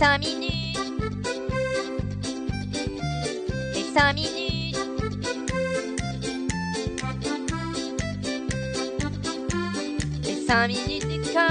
[0.00, 0.78] 5 minutes.
[3.74, 4.78] Les 5 minutes.
[10.24, 11.48] Les 5 minutes du coin.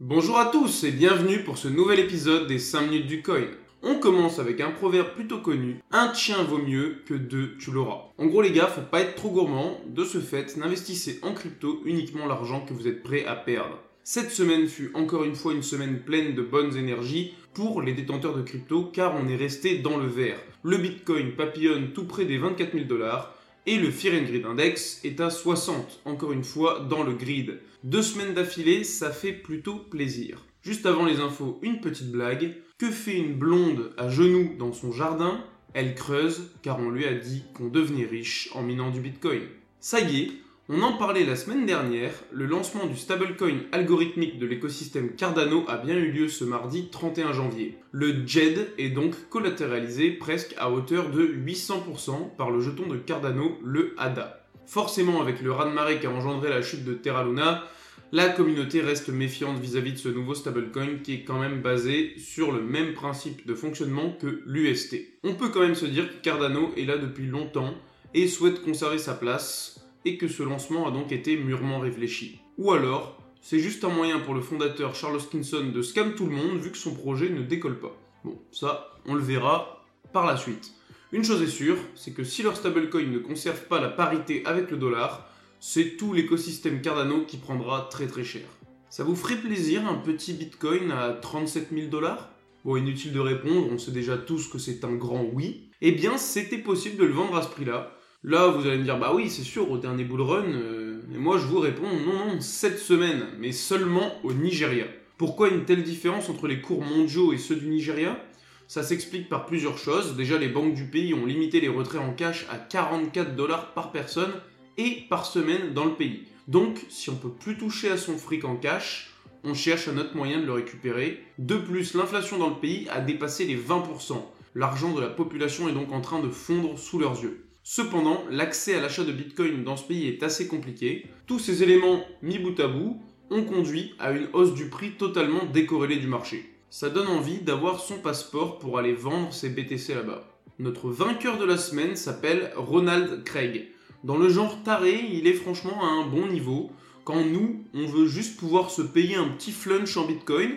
[0.00, 3.44] Bonjour à tous et bienvenue pour ce nouvel épisode des 5 minutes du coin.
[3.84, 8.08] On commence avec un proverbe plutôt connu, un chien vaut mieux que deux tu l'auras.
[8.18, 11.82] En gros les gars, faut pas être trop gourmand, de ce fait, n'investissez en crypto
[11.84, 13.78] uniquement l'argent que vous êtes prêt à perdre.
[14.10, 18.34] Cette semaine fut encore une fois une semaine pleine de bonnes énergies pour les détenteurs
[18.34, 20.40] de crypto car on est resté dans le vert.
[20.62, 23.34] Le Bitcoin papillonne tout près des 24 000 dollars
[23.66, 27.58] et le Fear and Index est à 60, encore une fois dans le grid.
[27.84, 30.42] Deux semaines d'affilée, ça fait plutôt plaisir.
[30.62, 32.54] Juste avant les infos, une petite blague.
[32.78, 35.44] Que fait une blonde à genoux dans son jardin?
[35.74, 39.42] Elle creuse car on lui a dit qu'on devenait riche en minant du Bitcoin.
[39.80, 40.30] Ça y est,
[40.70, 45.78] on en parlait la semaine dernière, le lancement du stablecoin algorithmique de l'écosystème Cardano a
[45.78, 47.78] bien eu lieu ce mardi 31 janvier.
[47.90, 53.58] Le JED est donc collatéralisé presque à hauteur de 800% par le jeton de Cardano,
[53.64, 54.44] le ADA.
[54.66, 57.64] Forcément, avec le raz-de-marée qu'a engendré la chute de Terra Luna,
[58.12, 62.52] la communauté reste méfiante vis-à-vis de ce nouveau stablecoin qui est quand même basé sur
[62.52, 64.96] le même principe de fonctionnement que l'UST.
[65.24, 67.72] On peut quand même se dire que Cardano est là depuis longtemps
[68.12, 72.40] et souhaite conserver sa place et que ce lancement a donc été mûrement réfléchi.
[72.56, 76.34] Ou alors, c'est juste un moyen pour le fondateur Charles Hoskinson de scam tout le
[76.34, 77.96] monde vu que son projet ne décolle pas.
[78.24, 80.72] Bon, ça, on le verra par la suite.
[81.12, 84.70] Une chose est sûre, c'est que si leur stablecoin ne conserve pas la parité avec
[84.70, 85.30] le dollar,
[85.60, 88.42] c'est tout l'écosystème Cardano qui prendra très très cher.
[88.90, 92.30] Ça vous ferait plaisir un petit bitcoin à 37 000 dollars?
[92.64, 95.70] Bon, inutile de répondre, on sait déjà tous que c'est un grand oui.
[95.80, 98.98] Eh bien, c'était possible de le vendre à ce prix-là, Là, vous allez me dire,
[98.98, 102.26] bah oui, c'est sûr, au dernier bull run, euh, et moi je vous réponds, non,
[102.26, 104.86] non, cette semaine, mais seulement au Nigeria.
[105.18, 108.20] Pourquoi une telle différence entre les cours mondiaux et ceux du Nigeria?
[108.66, 110.16] Ça s'explique par plusieurs choses.
[110.16, 113.92] Déjà, les banques du pays ont limité les retraits en cash à 44 dollars par
[113.92, 114.32] personne
[114.78, 116.24] et par semaine dans le pays.
[116.48, 119.12] Donc, si on peut plus toucher à son fric en cash,
[119.44, 121.22] on cherche un autre moyen de le récupérer.
[121.38, 124.20] De plus, l'inflation dans le pays a dépassé les 20%.
[124.56, 127.44] L'argent de la population est donc en train de fondre sous leurs yeux.
[127.70, 131.04] Cependant, l'accès à l'achat de Bitcoin dans ce pays est assez compliqué.
[131.26, 132.98] Tous ces éléments mis bout à bout
[133.28, 136.50] ont conduit à une hausse du prix totalement décorrélée du marché.
[136.70, 140.26] Ça donne envie d'avoir son passeport pour aller vendre ses BTC là-bas.
[140.58, 143.68] Notre vainqueur de la semaine s'appelle Ronald Craig.
[144.02, 146.70] Dans le genre taré, il est franchement à un bon niveau.
[147.04, 150.52] Quand nous, on veut juste pouvoir se payer un petit flunch en Bitcoin,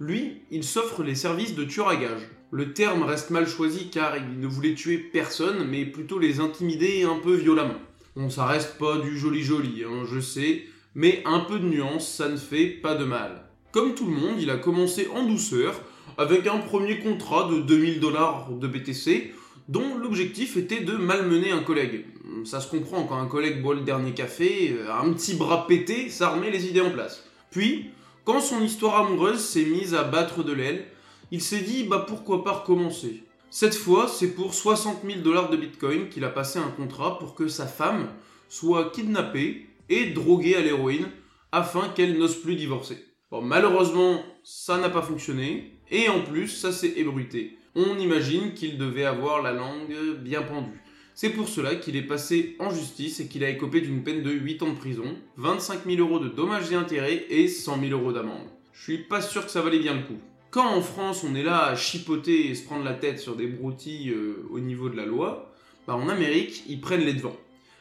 [0.00, 2.28] lui, il s'offre les services de tueur à gage.
[2.52, 7.02] Le terme reste mal choisi car il ne voulait tuer personne, mais plutôt les intimider
[7.02, 7.80] un peu violemment.
[8.14, 10.62] Bon, ça reste pas du joli joli, hein, je sais,
[10.94, 13.42] mais un peu de nuance, ça ne fait pas de mal.
[13.72, 15.74] Comme tout le monde, il a commencé en douceur,
[16.18, 19.34] avec un premier contrat de 2000 dollars de BTC,
[19.68, 22.04] dont l'objectif était de malmener un collègue.
[22.44, 26.08] Ça se comprend quand un collègue boit le dernier café, euh, un petit bras pété,
[26.08, 27.24] ça remet les idées en place.
[27.50, 27.90] Puis,
[28.24, 30.86] quand son histoire amoureuse s'est mise à battre de l'aile,
[31.30, 33.24] il s'est dit bah pourquoi pas recommencer.
[33.50, 37.34] Cette fois, c'est pour 60 000 dollars de bitcoin qu'il a passé un contrat pour
[37.34, 38.08] que sa femme
[38.48, 41.08] soit kidnappée et droguée à l'héroïne
[41.52, 43.04] afin qu'elle n'ose plus divorcer.
[43.30, 47.56] Bon, malheureusement, ça n'a pas fonctionné et en plus, ça s'est ébruité.
[47.74, 50.80] On imagine qu'il devait avoir la langue bien pendue.
[51.14, 54.30] C'est pour cela qu'il est passé en justice et qu'il a écopé d'une peine de
[54.30, 58.12] 8 ans de prison, 25 000 euros de dommages et intérêts et 100 000 euros
[58.12, 58.48] d'amende.
[58.72, 60.18] Je suis pas sûr que ça valait bien le coup.
[60.56, 63.46] Quand en France on est là à chipoter et se prendre la tête sur des
[63.46, 65.52] broutilles euh, au niveau de la loi,
[65.86, 67.36] bah en Amérique ils prennent les devants.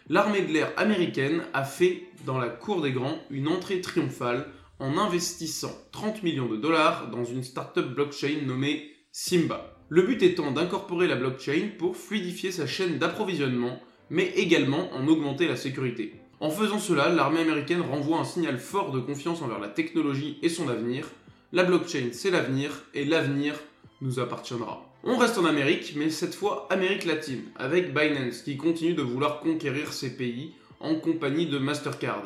[0.09, 4.47] L'armée de l'air américaine a fait dans la cour des grands une entrée triomphale
[4.79, 9.73] en investissant 30 millions de dollars dans une startup blockchain nommée Simba.
[9.87, 15.47] Le but étant d'incorporer la blockchain pour fluidifier sa chaîne d'approvisionnement, mais également en augmenter
[15.47, 16.15] la sécurité.
[16.41, 20.49] En faisant cela, l'armée américaine renvoie un signal fort de confiance envers la technologie et
[20.49, 21.07] son avenir,
[21.53, 23.55] la blockchain, c'est l'avenir et l'avenir
[24.01, 24.85] nous appartiendra.
[25.03, 29.39] On reste en Amérique, mais cette fois Amérique latine, avec Binance qui continue de vouloir
[29.39, 32.23] conquérir ces pays en compagnie de Mastercard.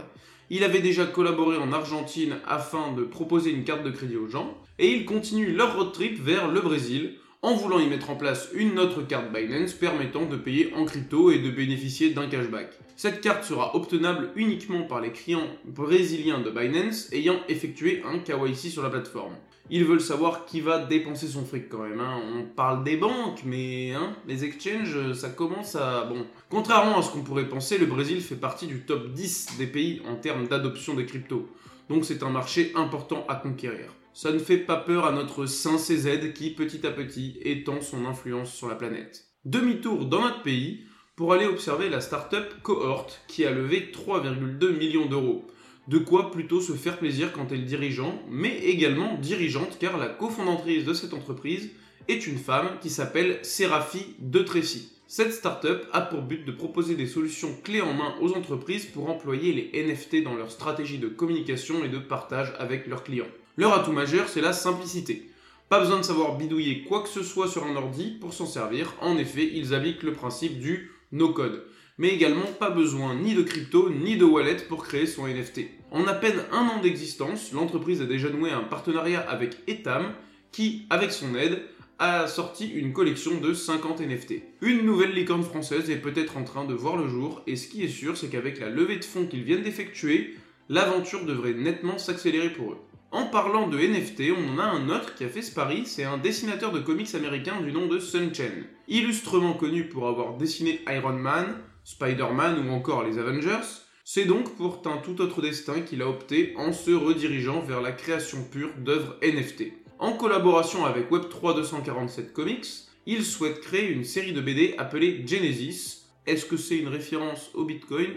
[0.50, 4.58] Il avait déjà collaboré en Argentine afin de proposer une carte de crédit aux gens,
[4.80, 8.50] et il continue leur road trip vers le Brésil en voulant y mettre en place
[8.54, 12.78] une autre carte Binance permettant de payer en crypto et de bénéficier d'un cashback.
[12.98, 18.70] Cette carte sera obtenable uniquement par les clients brésiliens de Binance ayant effectué un KYC
[18.70, 19.36] sur la plateforme.
[19.72, 22.00] Ils veulent savoir qui va dépenser son fric quand même.
[22.00, 22.20] Hein.
[22.36, 26.06] On parle des banques, mais hein, les exchanges, ça commence à...
[26.06, 29.68] Bon, contrairement à ce qu'on pourrait penser, le Brésil fait partie du top 10 des
[29.68, 31.48] pays en termes d'adoption des cryptos.
[31.88, 33.94] Donc c'est un marché important à conquérir.
[34.14, 38.06] Ça ne fait pas peur à notre saint CZ qui petit à petit étend son
[38.06, 39.26] influence sur la planète.
[39.46, 40.84] Demi-tour dans notre pays
[41.16, 45.46] pour aller observer la startup Cohort qui a levé 3,2 millions d'euros.
[45.88, 50.08] De quoi plutôt se faire plaisir quand elle est dirigeant, mais également dirigeante car la
[50.08, 51.72] cofondatrice de cette entreprise
[52.08, 54.94] est une femme qui s'appelle Séraphie de Tracy.
[55.08, 59.10] Cette startup a pour but de proposer des solutions clés en main aux entreprises pour
[59.10, 63.26] employer les NFT dans leur stratégie de communication et de partage avec leurs clients.
[63.60, 65.30] Leur atout majeur, c'est la simplicité.
[65.68, 68.96] Pas besoin de savoir bidouiller quoi que ce soit sur un ordi pour s'en servir.
[69.02, 71.66] En effet, ils appliquent le principe du no-code.
[71.98, 75.64] Mais également pas besoin ni de crypto ni de wallet pour créer son NFT.
[75.92, 80.14] En à peine un an d'existence, l'entreprise a déjà noué un partenariat avec Etam
[80.54, 81.62] qui, avec son aide,
[82.00, 84.36] a sorti une collection de 50 NFT.
[84.62, 87.84] Une nouvelle licorne française est peut-être en train de voir le jour, et ce qui
[87.84, 90.38] est sûr, c'est qu'avec la levée de fonds qu'ils viennent d'effectuer,
[90.70, 92.78] l'aventure devrait nettement s'accélérer pour eux.
[93.12, 96.04] En parlant de NFT, on en a un autre qui a fait ce pari, c'est
[96.04, 98.66] un dessinateur de comics américain du nom de Sun Chen.
[98.88, 103.66] Illustrement connu pour avoir dessiné Iron Man, Spider-Man ou encore les Avengers,
[104.06, 107.94] c'est donc pour un tout autre destin qu'il a opté en se redirigeant vers la
[107.94, 109.74] création pure d'œuvres NFT.
[109.98, 112.68] En collaboration avec Web3 247 Comics,
[113.08, 116.04] il souhaite créer une série de BD appelée Genesis.
[116.28, 118.12] Est-ce que c'est une référence au Bitcoin?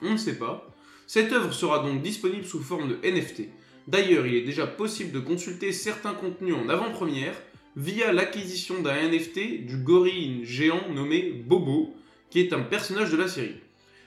[0.00, 0.74] On ne sait pas.
[1.06, 3.48] Cette œuvre sera donc disponible sous forme de NFT.
[3.88, 7.32] D'ailleurs, il est déjà possible de consulter certains contenus en avant-première
[7.74, 11.94] via l'acquisition d'un NFT du gorille géant nommé Bobo,
[12.28, 13.56] qui est un personnage de la série.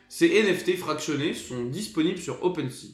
[0.07, 2.89] Ces NFT fractionnés sont disponibles sur OpenSea.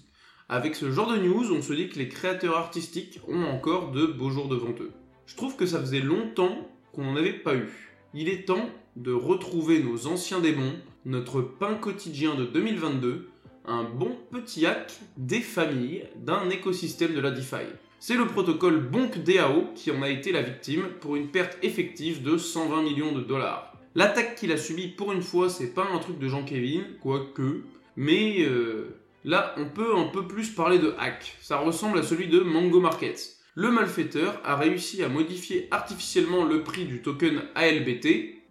[0.47, 4.05] Avec ce genre de news, on se dit que les créateurs artistiques ont encore de
[4.05, 4.93] beaux jours devant eux.
[5.25, 7.97] Je trouve que ça faisait longtemps qu'on n'en avait pas eu.
[8.13, 13.27] Il est temps de retrouver nos anciens démons, notre pain quotidien de 2022,
[13.67, 17.65] un bon petit hack des familles d'un écosystème de la DeFi.
[17.99, 22.37] C'est le protocole BonkDAO qui en a été la victime pour une perte effective de
[22.37, 23.73] 120 millions de dollars.
[23.95, 27.63] L'attaque qu'il a subie pour une fois, c'est pas un truc de Jean-Kévin, quoique,
[27.95, 28.95] mais euh,
[29.27, 31.35] Là, on peut un peu plus parler de hack.
[31.41, 33.35] Ça ressemble à celui de Mango Markets.
[33.55, 38.05] Le malfaiteur a réussi à modifier artificiellement le prix du token ALBT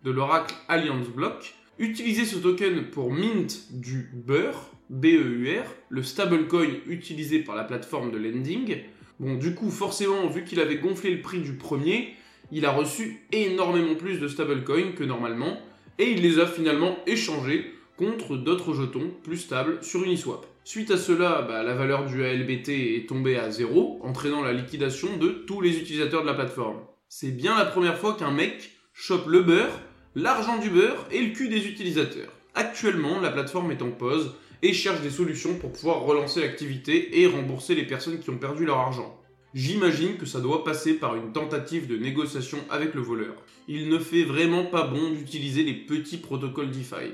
[0.05, 7.41] de l'oracle Alliance Block, utiliser ce token pour mint du beurre, BEUR, le stablecoin utilisé
[7.41, 8.79] par la plateforme de lending.
[9.19, 12.15] Bon, du coup, forcément, vu qu'il avait gonflé le prix du premier,
[12.53, 15.59] il a reçu énormément plus de stablecoins que normalement,
[15.99, 20.47] et il les a finalement échangés contre d'autres jetons plus stables sur Uniswap.
[20.65, 25.17] Suite à cela, bah, la valeur du ALBT est tombée à zéro, entraînant la liquidation
[25.17, 26.81] de tous les utilisateurs de la plateforme.
[27.09, 29.81] C'est bien la première fois qu'un mec chope le beurre,
[30.17, 32.33] l'argent du beurre et le cul des utilisateurs.
[32.55, 37.27] Actuellement, la plateforme est en pause et cherche des solutions pour pouvoir relancer l'activité et
[37.27, 39.21] rembourser les personnes qui ont perdu leur argent.
[39.53, 43.35] J'imagine que ça doit passer par une tentative de négociation avec le voleur.
[43.69, 47.13] Il ne fait vraiment pas bon d'utiliser les petits protocoles DeFi.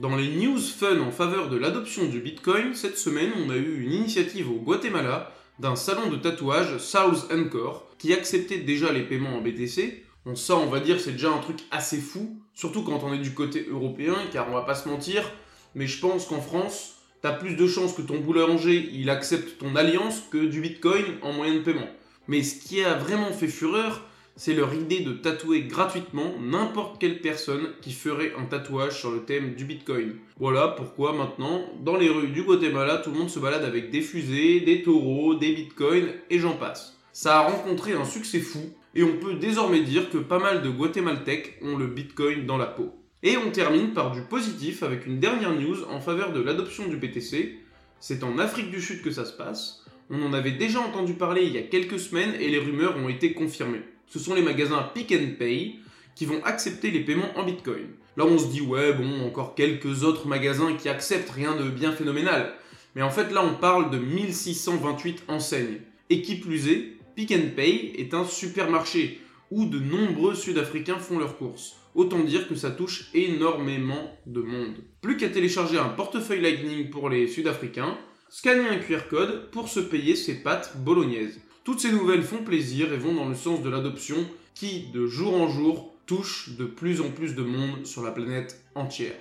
[0.00, 3.82] Dans les news fun en faveur de l'adoption du Bitcoin, cette semaine, on a eu
[3.82, 9.36] une initiative au Guatemala d'un salon de tatouage South Encore qui acceptait déjà les paiements
[9.36, 10.04] en BTC.
[10.24, 13.18] On ça, on va dire, c'est déjà un truc assez fou, surtout quand on est
[13.18, 15.28] du côté européen, car on va pas se mentir,
[15.74, 19.74] mais je pense qu'en France, t'as plus de chances que ton boulanger il accepte ton
[19.74, 21.88] alliance que du Bitcoin en moyen de paiement.
[22.28, 24.02] Mais ce qui a vraiment fait fureur,
[24.36, 29.24] c'est leur idée de tatouer gratuitement n'importe quelle personne qui ferait un tatouage sur le
[29.24, 30.14] thème du Bitcoin.
[30.38, 34.02] Voilà pourquoi maintenant, dans les rues du Guatemala, tout le monde se balade avec des
[34.02, 36.96] fusées, des taureaux, des bitcoins et j'en passe.
[37.12, 40.70] Ça a rencontré un succès fou et on peut désormais dire que pas mal de
[40.70, 42.92] Guatémaltèques ont le Bitcoin dans la peau.
[43.22, 46.96] Et on termine par du positif avec une dernière news en faveur de l'adoption du
[46.96, 47.58] BTC.
[48.00, 49.84] C'est en Afrique du Sud que ça se passe.
[50.10, 53.08] On en avait déjà entendu parler il y a quelques semaines et les rumeurs ont
[53.08, 53.82] été confirmées
[54.12, 55.78] ce sont les magasins Pick and Pay
[56.14, 57.86] qui vont accepter les paiements en Bitcoin.
[58.18, 61.92] Là, on se dit, ouais, bon, encore quelques autres magasins qui acceptent, rien de bien
[61.92, 62.52] phénoménal.
[62.94, 65.78] Mais en fait, là, on parle de 1628 enseignes.
[66.10, 71.18] Et qui plus est, Pick and Pay est un supermarché où de nombreux Sud-Africains font
[71.18, 71.76] leurs courses.
[71.94, 74.76] Autant dire que ça touche énormément de monde.
[75.02, 77.98] Plus qu'à télécharger un portefeuille Lightning pour les Sud-Africains,
[78.30, 81.40] scanner un QR code pour se payer ses pâtes bolognaises.
[81.64, 84.16] Toutes ces nouvelles font plaisir et vont dans le sens de l'adoption
[84.54, 88.64] qui, de jour en jour, touche de plus en plus de monde sur la planète
[88.74, 89.14] entière.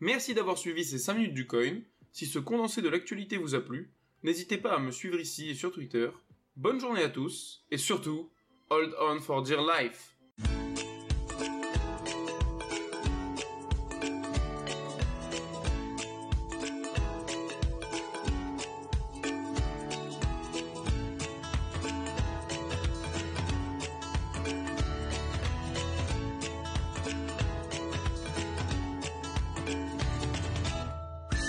[0.00, 1.80] Merci d'avoir suivi ces 5 minutes du coin.
[2.10, 3.90] Si ce condensé de l'actualité vous a plu,
[4.22, 6.08] n'hésitez pas à me suivre ici et sur Twitter.
[6.56, 8.30] Bonne journée à tous et surtout,
[8.70, 10.13] hold on for dear life.